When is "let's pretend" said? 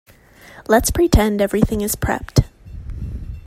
0.67-1.41